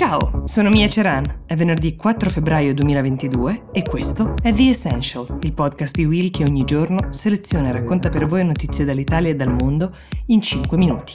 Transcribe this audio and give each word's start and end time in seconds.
Ciao, 0.00 0.44
sono 0.46 0.70
Mia 0.70 0.88
Ceran, 0.88 1.42
è 1.44 1.54
venerdì 1.54 1.94
4 1.94 2.30
febbraio 2.30 2.72
2022 2.72 3.64
e 3.70 3.82
questo 3.82 4.32
è 4.42 4.50
The 4.50 4.70
Essential, 4.70 5.36
il 5.42 5.52
podcast 5.52 5.94
di 5.94 6.06
Will 6.06 6.30
che 6.30 6.42
ogni 6.42 6.64
giorno 6.64 7.12
seleziona 7.12 7.68
e 7.68 7.72
racconta 7.72 8.08
per 8.08 8.26
voi 8.26 8.42
notizie 8.42 8.86
dall'Italia 8.86 9.28
e 9.28 9.36
dal 9.36 9.50
mondo 9.52 9.94
in 10.28 10.40
5 10.40 10.78
minuti. 10.78 11.12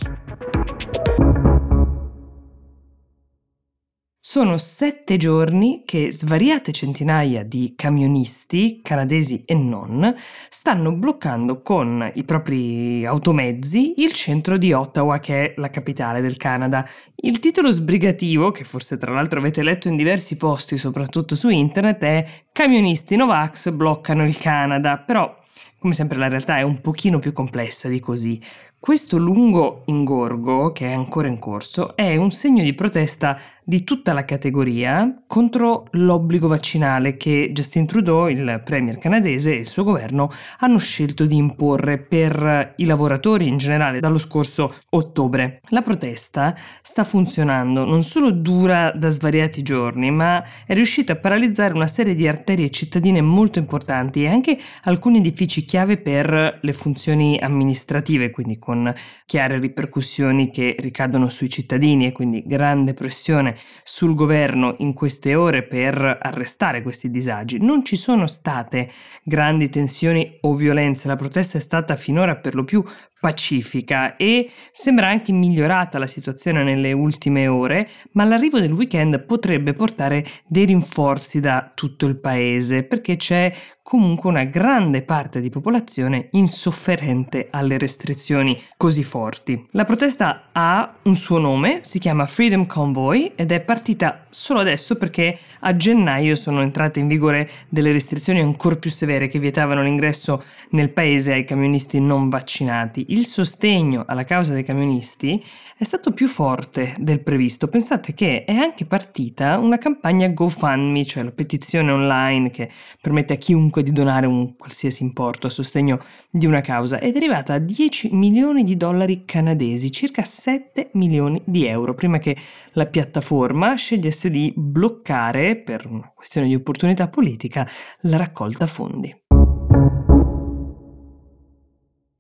Sono 4.36 4.58
sette 4.58 5.15
giorni 5.15 5.83
che 5.86 6.12
svariate 6.12 6.74
centinaia 6.74 7.42
di 7.46 7.72
camionisti, 7.74 8.81
canadesi 8.84 9.44
e 9.46 9.56
non, 9.56 10.13
stanno 10.49 10.92
bloccando 10.92 11.62
con 11.62 12.12
i 12.15 12.26
propri 12.26 13.06
automezzi 13.06 14.02
il 14.02 14.12
centro 14.12 14.58
di 14.58 14.74
Ottawa, 14.74 15.20
che 15.20 15.46
è 15.46 15.53
la 15.56 15.70
capitale 15.70 16.20
del 16.20 16.35
Canada. 16.35 16.85
Il 17.16 17.39
titolo 17.39 17.71
sbrigativo, 17.71 18.52
che 18.52 18.66
forse 18.66 18.98
tra 18.98 19.13
l'altro 19.13 19.39
avete 19.39 19.63
letto 19.63 19.88
in 19.88 19.95
diversi 19.95 20.36
posti, 20.36 20.75
soprattutto 20.75 21.33
su 21.33 21.47
internet, 21.47 22.02
è 22.02 22.44
Camionisti 22.52 23.16
Novax 23.16 23.70
bloccano 23.70 24.25
il 24.25 24.38
Canada, 24.38 24.97
però 24.97 25.33
come 25.80 25.94
sempre 25.94 26.17
la 26.17 26.27
realtà 26.27 26.58
è 26.58 26.61
un 26.61 26.81
pochino 26.81 27.20
più 27.20 27.31
complessa 27.31 27.88
di 27.88 28.02
così. 28.02 28.41
Questo 28.86 29.17
lungo 29.17 29.81
ingorgo, 29.86 30.72
che 30.72 30.88
è 30.88 30.94
ancora 30.94 31.27
in 31.27 31.39
corso, 31.39 31.95
è 31.95 32.16
un 32.17 32.30
segno 32.30 32.61
di 32.61 32.73
protesta 32.73 33.39
di 33.67 33.83
tutta 33.83 34.13
la 34.13 34.25
categoria 34.25 35.23
contro 35.25 35.87
l'obbligo 35.91 36.47
vaccinale 36.47 37.17
che 37.17 37.49
Justin 37.51 37.88
Trudeau, 37.88 38.27
il 38.27 38.61
premier 38.63 38.99
canadese 38.99 39.53
e 39.53 39.57
il 39.57 39.65
suo 39.65 39.83
governo 39.83 40.31
hanno 40.59 40.77
scelto 40.77 41.25
di 41.25 41.35
imporre 41.35 41.97
per 41.97 42.73
i 42.77 42.85
lavoratori 42.85 43.47
in 43.47 43.57
generale 43.57 43.99
dallo 43.99 44.19
scorso 44.19 44.75
ottobre. 44.91 45.61
La 45.69 45.81
protesta 45.81 46.55
sta 46.83 47.03
funzionando, 47.03 47.85
non 47.85 48.03
solo 48.03 48.29
dura 48.29 48.91
da 48.91 49.09
svariati 49.09 49.63
giorni, 49.63 50.11
ma 50.11 50.44
è 50.66 50.73
riuscita 50.75 51.13
a 51.13 51.17
paralizzare 51.17 51.73
una 51.73 51.88
serie 51.88 52.13
di 52.13 52.27
arterie 52.27 52.69
cittadine 52.69 53.22
molto 53.22 53.57
importanti 53.57 54.23
e 54.23 54.27
anche 54.27 54.59
alcuni 54.83 55.17
edifici 55.17 55.66
chiave 55.66 55.97
per 55.97 56.59
le 56.61 56.73
funzioni 56.73 57.39
amministrative, 57.39 58.29
quindi 58.29 58.59
con 58.59 58.94
chiare 59.25 59.57
ripercussioni 59.57 60.52
che 60.52 60.75
ricadono 60.77 61.29
sui 61.29 61.50
cittadini 61.50 62.05
e 62.05 62.11
quindi 62.11 62.44
grande 62.45 62.94
pressione 62.94 63.55
sul 63.84 64.16
governo 64.16 64.75
in 64.80 64.94
queste 64.94 65.36
ore 65.36 65.64
per 65.64 66.20
arrestare 66.22 66.81
questi 66.81 67.09
disagi. 67.09 67.58
Non 67.59 67.84
ci 67.84 67.95
sono 67.95 68.28
state 68.28 68.92
grandi 69.23 69.70
tensioni 69.70 70.38
o 70.42 70.53
violenze, 70.53 71.08
la 71.08 71.16
protesta 71.16 71.58
è 71.58 71.62
stata 71.62 71.95
finora 71.95 72.36
per 72.36 72.56
lo 72.56 72.64
più 72.64 72.84
pacifica 73.26 74.18
e 74.18 74.52
sembra 74.72 75.08
anche 75.08 75.31
migliorata 75.31 75.98
la 75.98 76.06
situazione 76.06 76.64
nelle 76.64 76.92
ultime 76.92 77.48
ore, 77.48 77.90
ma 78.12 78.23
l'arrivo 78.23 78.59
del 78.59 78.72
weekend 78.72 79.20
potrebbe 79.22 79.73
portare 79.73 80.23
dei 80.45 80.66
rinforzi 80.66 81.40
da 81.40 81.72
tutto 81.73 82.06
il 82.06 82.18
paese 82.18 82.84
perché 82.84 83.16
c'è 83.16 83.52
comunque 83.88 84.31
una 84.31 84.46
grande 84.46 85.03
parte 85.03 85.40
di 85.40 85.52
popolazione 85.52 86.30
insofferente 86.31 87.50
alle 87.52 87.78
restrizioni 87.78 88.59
così 88.78 89.03
forti. 89.03 89.68
La 89.73 89.86
protesta 89.86 90.46
ha 90.52 90.96
un 91.03 91.14
suo 91.14 91.38
nome, 91.38 91.81
si 91.84 92.00
chiama 92.00 92.26
Freedom 92.26 92.66
Convoy 92.66 93.34
ed 93.36 93.52
è 93.52 93.62
partita 93.62 94.26
solo 94.31 94.62
adesso 94.62 94.96
perché 94.96 95.38
a 95.59 95.76
gennaio 95.76 96.34
sono 96.34 96.62
entrate 96.62 97.00
in 97.00 97.08
vigore 97.08 97.48
delle 97.70 97.92
restrizioni 97.92 98.40
ancora 98.40 98.76
più 98.76 98.90
severe 98.90 99.28
che 99.28 99.38
vietavano 99.38 99.84
l'ingresso 99.84 100.44
nel 100.72 100.90
paese 100.90 101.34
ai 101.34 101.46
camionisti 101.46 102.00
non 102.00 102.28
vaccinati. 102.28 103.06
Il 103.16 103.27
sostegno 103.27 104.03
alla 104.05 104.25
causa 104.25 104.52
dei 104.52 104.66
camionisti 104.66 105.41
è 105.77 105.85
stato 105.85 106.11
più 106.11 106.27
forte 106.27 106.95
del 106.99 107.22
previsto. 107.22 107.69
Pensate 107.69 108.13
che 108.13 108.44
è 108.44 108.53
anche 108.53 108.85
partita 108.85 109.57
una 109.57 109.77
campagna 109.77 110.27
GoFundMe, 110.27 111.05
cioè 111.05 111.23
la 111.23 111.31
petizione 111.31 111.91
online 111.91 112.51
che 112.51 112.69
permette 113.00 113.35
a 113.35 113.38
chiunque 113.38 113.84
di 113.84 113.94
donare 113.94 114.25
un 114.25 114.57
qualsiasi 114.57 115.03
importo 115.03 115.47
a 115.47 115.50
sostegno 115.50 116.03
di 116.29 116.45
una 116.45 116.59
causa, 116.59 117.00
è 117.00 117.09
derivata 117.13 117.53
a 117.53 117.57
10 117.57 118.13
milioni 118.13 118.66
di 118.66 118.75
dollari 118.75 119.23
canadesi, 119.23 119.94
circa 119.94 120.23
7 120.23 120.90
milioni 120.95 121.41
di 121.45 121.66
euro, 121.66 121.94
prima 121.94 122.19
che 122.19 122.35
la 122.73 122.85
piattaforma 122.85 123.75
scegliesse 123.75 124.29
di 124.29 124.51
bloccare, 124.53 125.56
per 125.56 125.85
una 125.85 126.11
questione 126.13 126.47
di 126.47 126.56
opportunità 126.56 127.07
politica, 127.07 127.66
la 128.01 128.17
raccolta 128.17 128.67
fondi. 128.67 129.23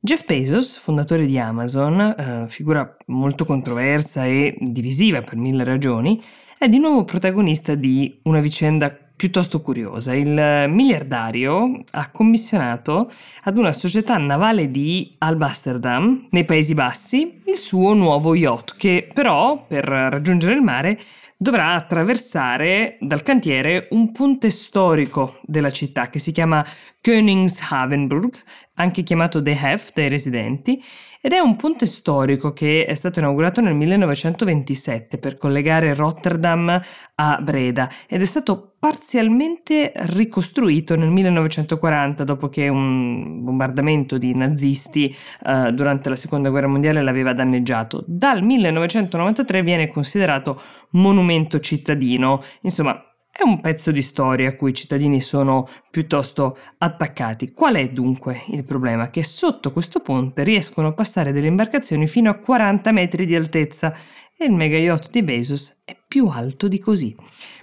Jeff 0.05 0.23
Bezos, 0.23 0.77
fondatore 0.77 1.25
di 1.25 1.39
Amazon, 1.39 1.99
eh, 1.99 2.45
figura 2.47 2.95
molto 3.07 3.43
controversa 3.43 4.23
e 4.23 4.55
divisiva 4.59 5.23
per 5.23 5.35
mille 5.35 5.63
ragioni, 5.63 6.21
è 6.59 6.67
di 6.67 6.77
nuovo 6.77 7.05
protagonista 7.05 7.73
di 7.73 8.19
una 8.25 8.39
vicenda 8.39 8.95
piuttosto 9.15 9.61
curiosa. 9.61 10.13
Il 10.13 10.67
miliardario 10.69 11.81
ha 11.89 12.11
commissionato 12.11 13.11
ad 13.45 13.57
una 13.57 13.71
società 13.71 14.15
navale 14.17 14.69
di 14.69 15.15
Albasterdam, 15.17 16.27
nei 16.29 16.45
Paesi 16.45 16.75
Bassi, 16.75 17.41
il 17.47 17.55
suo 17.55 17.95
nuovo 17.95 18.35
yacht, 18.35 18.75
che 18.77 19.09
però 19.11 19.65
per 19.67 19.85
raggiungere 19.85 20.53
il 20.53 20.61
mare 20.61 20.99
dovrà 21.37 21.73
attraversare 21.73 22.97
dal 22.99 23.23
cantiere 23.23 23.87
un 23.91 24.11
ponte 24.11 24.49
storico 24.49 25.39
della 25.43 25.71
città 25.71 26.09
che 26.09 26.19
si 26.19 26.31
chiama 26.31 26.65
Königshavenburg, 27.01 28.33
anche 28.75 29.03
chiamato 29.03 29.41
The 29.41 29.51
Hef 29.51 29.91
dai 29.93 30.09
residenti, 30.09 30.81
ed 31.21 31.33
è 31.33 31.39
un 31.39 31.55
ponte 31.55 31.87
storico 31.87 32.53
che 32.53 32.85
è 32.85 32.93
stato 32.93 33.17
inaugurato 33.17 33.59
nel 33.59 33.73
1927 33.73 35.17
per 35.17 35.37
collegare 35.37 35.95
Rotterdam 35.95 36.79
a 37.15 37.39
Breda 37.41 37.89
ed 38.07 38.21
è 38.21 38.25
stato 38.25 38.75
parzialmente 38.77 39.91
ricostruito 39.95 40.95
nel 40.95 41.09
1940 41.09 42.23
dopo 42.23 42.49
che 42.49 42.67
un 42.67 43.43
bombardamento 43.43 44.19
di 44.19 44.35
nazisti 44.35 45.15
uh, 45.45 45.71
durante 45.71 46.09
la 46.09 46.15
seconda 46.15 46.49
guerra 46.49 46.67
mondiale 46.67 47.01
l'aveva 47.01 47.33
danneggiato. 47.33 48.03
Dal 48.05 48.43
1993 48.43 49.63
viene 49.63 49.87
considerato 49.87 50.61
monumento 50.91 51.25
cittadino, 51.59 52.43
insomma 52.61 52.99
è 53.37 53.43
un 53.43 53.59
pezzo 53.59 53.91
di 53.91 54.01
storia 54.01 54.47
a 54.47 54.55
cui 54.55 54.69
i 54.69 54.73
cittadini 54.73 55.19
sono 55.19 55.67
piuttosto 55.91 56.57
attaccati. 56.77 57.51
Qual 57.51 57.75
è 57.75 57.89
dunque 57.89 58.43
il 58.47 58.63
problema? 58.63 59.09
Che 59.09 59.23
sotto 59.23 59.73
questo 59.73 59.99
ponte 59.99 60.43
riescono 60.43 60.87
a 60.87 60.93
passare 60.93 61.33
delle 61.33 61.47
imbarcazioni 61.47 62.07
fino 62.07 62.29
a 62.29 62.35
40 62.35 62.93
metri 62.93 63.25
di 63.25 63.35
altezza 63.35 63.93
e 64.37 64.45
il 64.45 64.51
mega 64.51 64.77
yacht 64.77 65.11
di 65.11 65.23
Bezos 65.23 65.73
è 65.85 65.95
più 66.07 66.27
alto 66.27 66.67
di 66.67 66.79
così. 66.79 67.15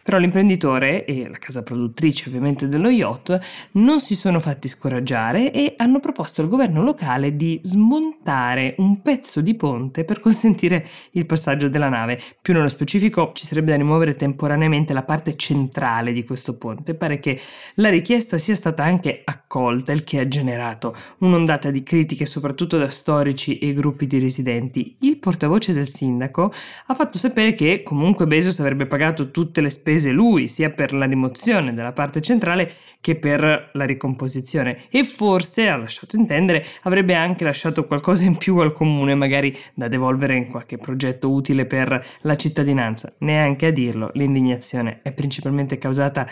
Però 0.03 0.19
l'imprenditore 0.19 1.05
e 1.05 1.29
la 1.29 1.39
casa 1.39 1.63
produttrice 1.63 2.29
ovviamente 2.29 2.67
dello 2.67 2.89
yacht 2.89 3.39
non 3.73 4.01
si 4.01 4.17
sono 4.17 4.41
fatti 4.41 4.67
scoraggiare 4.67 5.53
e 5.53 5.75
hanno 5.77 6.01
proposto 6.01 6.43
al 6.43 6.49
governo 6.49 6.83
locale 6.83 7.37
di 7.37 7.61
smontare 7.63 8.75
un 8.79 9.01
pezzo 9.01 9.41
di 9.41 9.55
ponte 9.55 10.05
per 10.05 10.19
consentire 10.19 10.87
il 11.13 11.25
passaggio 11.25 11.69
della 11.69 11.89
nave. 11.89 12.21
Più 12.41 12.53
nello 12.53 12.69
specifico 12.69 13.31
ci 13.33 13.47
sarebbe 13.47 13.71
da 13.71 13.77
rimuovere 13.77 14.17
temporaneamente 14.17 14.93
la 14.93 15.05
parte 15.05 15.37
centrale 15.37 16.13
di 16.13 16.25
questo 16.25 16.57
ponte. 16.57 16.95
Pare 16.95 17.21
che 17.21 17.41
la 17.75 17.91
richiesta 17.91 18.39
sia 18.39 18.57
stata 18.57 18.83
anche 18.83 19.23
accolta, 19.25 19.93
il 19.93 20.03
che 20.03 20.19
ha 20.19 20.27
generato 20.27 20.97
un'ondata 21.19 21.71
di 21.71 21.85
critiche 21.85 22.27
soprattutto 22.27 22.77
da 22.77 22.89
storici 22.89 23.59
e 23.59 23.73
gruppi 23.73 24.09
di 24.09 24.19
residenti. 24.19 24.97
Il 25.01 25.19
portavoce 25.19 25.73
del 25.73 25.89
sindaco 25.89 26.53
ha 26.87 26.95
fatto 26.95 27.19
sapere 27.19 27.55
che 27.55 27.83
comunque 27.83 28.27
Bezos 28.27 28.61
avrebbe 28.61 28.87
pagato 28.87 29.31
tutte 29.31 29.61
le 29.61 29.71
spese 29.71 30.11
lui, 30.11 30.49
sia 30.49 30.71
per 30.71 30.93
la 30.93 31.07
rimozione 31.07 31.75
della 31.75 31.93
parte 31.93 32.21
centrale 32.21 32.73
che 33.01 33.17
per 33.17 33.71
la 33.73 33.85
ricomposizione 33.85 34.85
e 34.89 35.03
forse, 35.03 35.69
ha 35.69 35.77
lasciato 35.77 36.17
intendere, 36.17 36.65
avrebbe 36.83 37.15
anche 37.15 37.45
lasciato 37.45 37.85
qualcosa 37.87 38.23
in 38.23 38.37
più 38.37 38.59
al 38.59 38.73
comune, 38.73 39.15
magari 39.15 39.57
da 39.75 39.89
devolvere 39.89 40.37
in 40.37 40.51
qualche 40.51 40.79
progetto 40.79 41.31
utile 41.31 41.67
per 41.67 42.05
la 42.21 42.37
cittadinanza. 42.37 43.13
Neanche 43.19 43.67
a 43.67 43.71
dirlo, 43.71 44.11
l'indignazione 44.15 45.01
è 45.03 45.13
principalmente 45.13 45.79
causata 45.79 46.29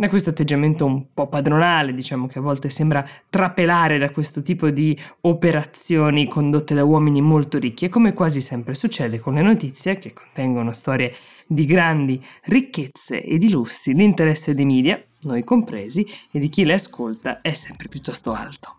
da 0.00 0.08
questo 0.08 0.30
atteggiamento 0.30 0.86
un 0.86 1.12
po' 1.12 1.28
padronale, 1.28 1.92
diciamo 1.92 2.26
che 2.26 2.38
a 2.38 2.40
volte 2.40 2.70
sembra 2.70 3.06
trapelare 3.28 3.98
da 3.98 4.08
questo 4.08 4.40
tipo 4.40 4.70
di 4.70 4.98
operazioni 5.20 6.26
condotte 6.26 6.74
da 6.74 6.84
uomini 6.84 7.20
molto 7.20 7.58
ricchi 7.58 7.84
e 7.84 7.90
come 7.90 8.14
quasi 8.14 8.40
sempre 8.40 8.72
succede 8.72 9.18
con 9.18 9.34
le 9.34 9.42
notizie 9.42 9.98
che 9.98 10.14
contengono 10.14 10.72
storie 10.72 11.14
di 11.46 11.66
grandi 11.66 12.18
ricchezze 12.44 13.22
e 13.22 13.36
di 13.36 13.50
lussi, 13.50 13.92
l'interesse 13.92 14.54
dei 14.54 14.64
media, 14.64 14.98
noi 15.24 15.44
compresi, 15.44 16.06
e 16.30 16.38
di 16.38 16.48
chi 16.48 16.64
le 16.64 16.72
ascolta 16.72 17.42
è 17.42 17.52
sempre 17.52 17.88
piuttosto 17.88 18.32
alto. 18.32 18.76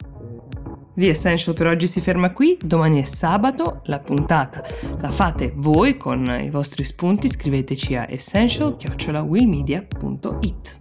The 0.96 1.08
Essential 1.08 1.54
per 1.54 1.68
oggi 1.68 1.86
si 1.86 2.02
ferma 2.02 2.32
qui, 2.32 2.58
domani 2.60 3.00
è 3.00 3.06
sabato, 3.06 3.82
la 3.86 4.00
puntata 4.00 4.66
la 5.00 5.10
fate 5.10 5.54
voi 5.56 5.98
con 5.98 6.26
i 6.42 6.50
vostri 6.50 6.84
spunti, 6.84 7.30
scriveteci 7.30 7.96
a 7.96 8.08
essential-willmedia.it. 8.10 10.80